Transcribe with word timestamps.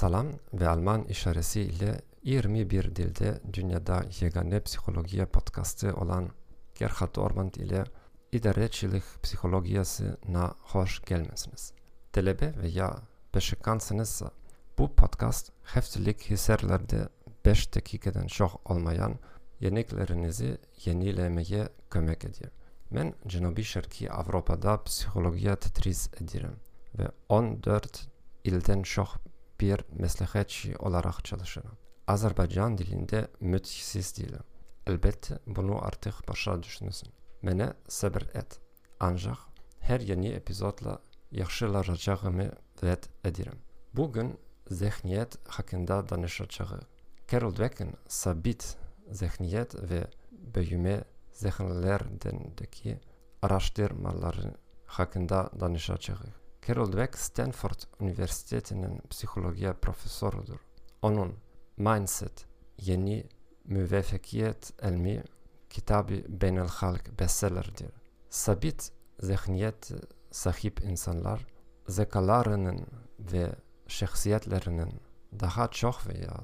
Salam 0.00 0.26
ve 0.52 0.68
Alman 0.68 1.04
işaresi 1.04 1.60
ile 1.60 2.00
21 2.22 2.96
dilde 2.96 3.40
dünyada 3.52 4.04
yegane 4.20 4.60
psikolojiye 4.60 5.26
podcastı 5.26 5.94
olan 5.94 6.28
Gerhard 6.74 7.16
Ormand 7.16 7.54
ile 7.54 7.84
idarecilik 8.32 9.02
psikolojiyasına 9.22 10.54
hoş 10.60 11.02
gelmesiniz. 11.02 11.72
Talebe 12.12 12.54
veya 12.62 12.96
beşikansınızsa 13.34 14.30
bu 14.78 14.94
podcast 14.94 15.52
haftalık 15.62 16.20
hisarlarda 16.30 17.08
5 17.44 17.74
dakikadan 17.74 18.26
çok 18.26 18.70
olmayan 18.70 19.18
yeniklerinizi 19.60 20.58
yenilemeye 20.84 21.68
kömek 21.90 22.24
ediyor. 22.24 22.50
Ben 22.90 23.14
Cenubi 23.26 23.64
Şarkı 23.64 24.12
Avrupa'da 24.12 24.82
psikolojiye 24.82 25.56
tedris 25.56 26.08
ederim 26.22 26.56
ve 26.98 27.08
14 27.28 28.08
ilden 28.44 28.82
çok 28.82 29.29
bir 29.60 29.84
meslekçi 29.92 30.76
olarak 30.76 31.24
çalışırım. 31.24 31.78
Azerbaycan 32.06 32.78
dilinde 32.78 33.28
müthissiz 33.40 34.18
değilim. 34.18 34.42
Elbette 34.86 35.38
bunu 35.46 35.84
artık 35.84 36.28
başa 36.28 36.62
düşünürsün. 36.62 37.08
Mene 37.42 37.72
sabır 37.88 38.22
et. 38.22 38.60
Ancak 39.00 39.36
her 39.80 40.00
yeni 40.00 40.28
epizodla 40.28 40.98
yaxşılaşacağımı 41.30 42.50
vaat 42.82 43.08
ederim. 43.24 43.58
Bugün 43.94 44.38
zihniyet 44.70 45.48
hakkında 45.48 46.08
danışacağız. 46.08 46.82
Carol 47.30 47.52
Dweck'in 47.52 47.94
sabit 48.08 48.76
zihniyet 49.10 49.90
ve 49.90 50.06
büyüme 50.32 51.04
zihinlerindeki 51.32 53.00
araştırmaları 53.42 54.54
hakkında 54.86 55.50
danışacağız. 55.60 56.39
Carol 56.66 56.92
Dweck 56.92 57.18
Stanford 57.18 57.80
Üniversitesi'nin 58.00 59.00
psikoloji 59.10 59.72
profesörüdür. 59.82 60.60
Onun 61.02 61.34
Mindset 61.76 62.46
yeni 62.78 63.26
müveffekiyet 63.64 64.72
elmi 64.82 65.24
kitabı 65.70 66.22
Beynel 66.28 66.68
Halk 66.68 67.20
bestsellerdir. 67.20 67.90
Sabit 68.30 68.92
zihniyet 69.20 69.92
sahip 70.30 70.80
insanlar 70.80 71.46
zekalarının 71.88 72.86
ve 73.18 73.52
şahsiyetlerinin 73.88 75.00
daha 75.40 75.68
çok 75.68 76.06
veya 76.06 76.40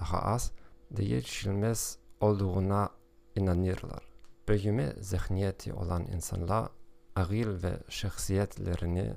daha 0.00 0.22
az 0.22 0.52
değişilmez 0.90 1.98
olduğuna 2.20 2.90
inanırlar. 3.34 4.08
Büyüme 4.48 4.92
zihniyeti 5.00 5.72
olan 5.72 6.06
insanlar 6.06 6.68
akıl 7.16 7.62
ve 7.62 7.78
şahsiyetlerini 7.88 9.14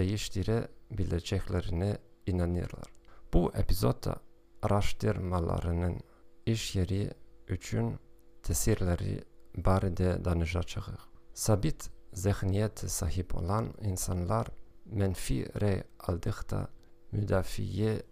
değiştirebileceklerine 0.00 1.98
inanırlar. 2.26 2.88
Bu 3.34 3.52
epizodda 3.54 4.16
araştırmalarının 4.62 6.00
iş 6.46 6.76
yeri 6.76 7.10
için 7.48 7.96
tesirleri 8.42 9.24
barede 9.56 10.24
danışacağız. 10.24 10.86
Sabit 11.34 11.90
zihniyete 12.12 12.88
sahip 12.88 13.34
olan 13.34 13.74
insanlar 13.82 14.46
menfi 14.86 15.60
re 15.60 15.84
aldıkta 16.00 16.68
müdafiye 17.12 18.02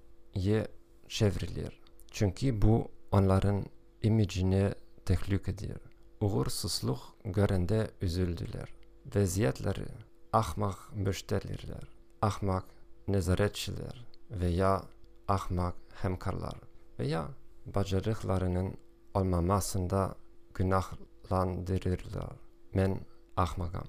çevrilir. 1.09 1.81
Çünkü 2.11 2.63
bu 2.63 2.89
onların 3.13 3.65
imicine 4.03 4.75
tehlikelidir. 5.05 5.81
Uğursuzluk 6.21 6.99
görende 7.25 7.91
üzüldüler. 8.01 8.69
Vaziyetleri 9.15 10.08
ahmak 10.33 10.97
müşteriler, 10.97 11.83
ahmak 12.23 12.65
nezaretçiler 13.09 14.07
veya 14.31 14.83
ahmak 15.29 15.75
hemkarlar 15.95 16.55
veya 16.99 17.29
bacarıklarının 17.67 18.75
olmamasında 19.15 20.15
günahlandırırlar. 20.55 22.33
Men 22.75 23.01
ahmakam. 23.37 23.87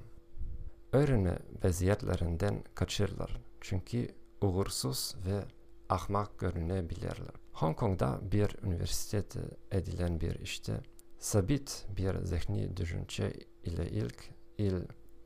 Öğrenme 0.94 1.40
vaziyetlerinden 1.64 2.64
kaçırlar 2.76 3.42
çünkü 3.62 4.16
uğursuz 4.42 5.16
ve 5.26 5.44
ahmak 5.90 6.40
görünebilirler. 6.40 7.36
Hong 7.54 7.78
Kong'da 7.78 8.20
bir 8.32 8.56
üniversitede 8.64 9.40
edilen 9.72 10.22
bir 10.22 10.40
işte 10.40 10.82
sabit 11.20 11.86
bir 11.98 12.26
zihni 12.26 12.78
düşünce 12.78 13.34
ile 13.64 13.90
ilk 13.90 14.30
il 14.58 14.76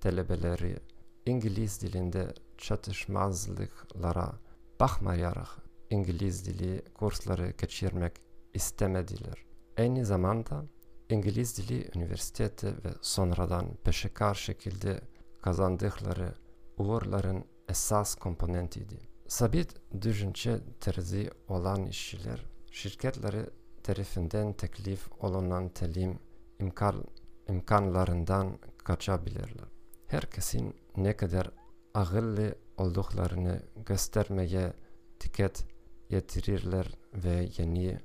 talebeleri 0.02 0.78
İngiliz 1.26 1.82
dilinde 1.82 2.34
çatışmazlıklara 2.58 4.34
bakmayarak 4.80 5.48
İngiliz 5.90 6.46
dili 6.46 6.82
kursları 6.94 7.54
geçirmek 7.58 8.14
istemediler. 8.54 9.46
Aynı 9.78 10.06
zamanda 10.06 10.66
İngiliz 11.10 11.58
dili 11.58 11.90
üniversitede 11.96 12.68
ve 12.68 12.90
sonradan 13.02 13.76
peşekar 13.84 14.36
şekilde 14.36 15.02
kazandıkları 15.42 16.34
uğurların 16.78 17.46
esas 17.70 18.16
komponentiydi. 18.16 19.00
Sabit 19.28 19.76
düşünce 20.02 20.60
terzi 20.80 21.30
olan 21.48 21.86
işçiler 21.86 22.46
şirketleri 22.72 23.46
tarafından 23.84 24.54
teklif 24.54 25.10
olunan 25.20 25.70
talim 25.70 26.20
imkan, 26.60 27.04
imkanlarından 27.50 28.58
kaçabilirler. 28.78 29.74
Herkesin 30.14 30.76
ne 30.98 31.18
kadar 31.18 31.52
akıllı 31.94 32.56
olduklarını 32.78 33.62
göstermeye 33.86 34.74
dikkat 35.22 35.66
yetirirler 36.10 36.88
ve 37.14 37.50
yeni 37.58 38.00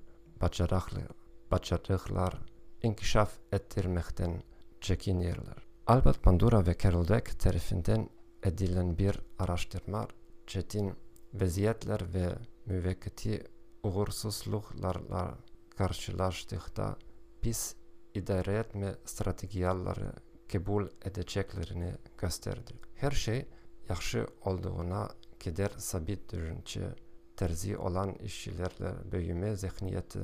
başarıklar, 1.51 2.39
inkişaf 2.83 3.39
ettirmekten 3.53 4.43
çekinirler. 4.81 5.67
Albert 5.87 6.27
Bandura 6.27 6.67
ve 6.67 6.77
Carol 6.83 7.05
Dweck 7.05 7.41
tarafından 7.41 8.11
edilen 8.43 8.99
bir 8.99 9.21
araştırma 9.39 10.09
çetin 10.47 10.95
vaziyetler 11.35 12.15
ve 12.15 12.29
müvekkati 12.67 13.45
uğursuzluklarla 13.83 15.39
karşılaştıkta 15.77 16.97
pis 17.41 17.75
idare 18.15 18.55
etme 18.55 18.95
stratejileri 19.05 20.28
kabul 20.53 20.89
edeceklerini 21.05 21.95
gösterdi. 22.19 22.73
Her 22.95 23.11
şey 23.11 23.47
yaxşı 23.89 24.27
olduğuna 24.45 25.09
kadar 25.45 25.71
sabit 25.77 26.33
düşünce 26.33 26.95
terzi 27.37 27.77
olan 27.79 28.15
işçilerle 28.15 29.13
büyüme 29.13 29.57
zihniyeti 29.57 30.21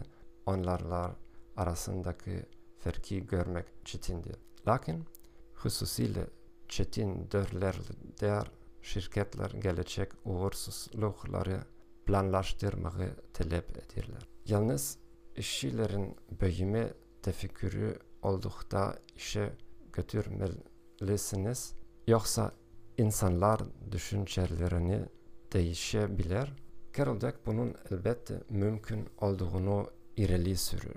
onlarla 0.47 1.17
arasındaki 1.57 2.43
farkı 2.79 3.15
görmek 3.15 3.67
çetindir. 3.85 4.37
Lakin 4.69 5.05
hususiyle 5.55 6.27
çetin 6.69 7.31
dörlerde 7.31 8.45
şirketler 8.83 9.51
gelecek 9.51 10.13
uğursuzlukları 10.25 11.61
planlaştırmayı 12.07 13.11
talep 13.33 13.71
edirler. 13.71 14.29
Yalnız 14.47 14.99
işçilerin 15.37 16.17
büyüme 16.41 16.93
tefekkürü 17.23 17.99
oldukta 18.23 18.99
işe 19.17 19.53
götürmelisiniz. 19.95 21.75
Yoksa 22.07 22.53
insanlar 22.99 23.61
düşüncelerini 23.93 25.05
değişebilir. 25.53 26.53
Dweck 26.95 27.47
bunun 27.47 27.75
elbette 27.91 28.41
mümkün 28.51 29.09
olduğunu 29.21 29.91
ileri 30.17 30.57
sürür. 30.57 30.97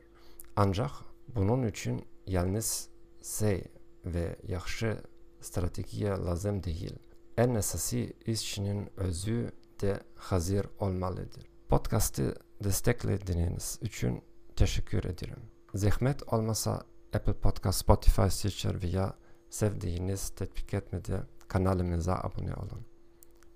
Ancak 0.55 0.91
bunun 1.35 1.67
için 1.67 2.05
yalnız 2.27 2.89
şey 3.23 3.63
ve 4.05 4.35
yaxşı 4.47 5.01
stratejiye 5.41 6.09
lazım 6.09 6.63
değil. 6.63 6.95
En 7.37 7.55
esası 7.55 7.97
işçinin 8.25 8.89
özü 8.97 9.51
de 9.81 9.99
hazır 10.15 10.65
olmalıdır. 10.79 11.43
Podcast'ı 11.69 12.35
desteklediğiniz 12.63 13.79
için 13.81 14.21
teşekkür 14.55 15.03
ederim. 15.03 15.41
Zahmet 15.73 16.33
olmasa 16.33 16.81
Apple 17.13 17.33
Podcast, 17.33 17.79
Spotify, 17.79 18.29
Stitcher 18.29 18.81
veya 18.83 19.13
sevdiğiniz 19.49 20.29
tetbik 20.29 20.73
etmede 20.73 21.21
kanalımıza 21.47 22.15
abone 22.15 22.53
olun. 22.53 22.85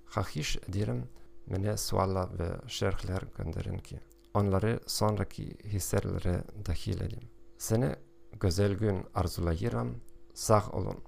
Hahiş 0.06 0.57
ederim 0.57 1.09
bana 1.48 1.77
suallar 1.77 2.39
ve 2.39 2.50
şerhler 2.68 3.21
gönderin 3.38 3.77
ki 3.77 4.00
onları 4.33 4.80
sonraki 4.88 5.57
hisselere 5.63 6.44
dahil 6.65 7.01
edeyim. 7.01 7.30
Seni 7.57 7.95
güzel 8.39 8.74
gün 8.74 9.06
arzulayırım. 9.13 10.01
Sağ 10.33 10.69
olun. 10.69 11.03